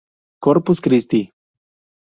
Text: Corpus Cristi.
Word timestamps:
Corpus 0.47 0.81
Cristi. 0.81 1.21